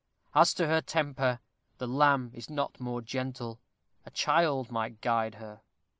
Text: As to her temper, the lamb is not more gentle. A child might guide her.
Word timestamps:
As 0.33 0.55
to 0.55 0.65
her 0.65 0.81
temper, 0.81 1.41
the 1.77 1.85
lamb 1.87 2.31
is 2.33 2.49
not 2.49 2.79
more 2.79 3.01
gentle. 3.03 3.59
A 4.03 4.09
child 4.09 4.71
might 4.71 4.99
guide 4.99 5.35
her. 5.35 5.61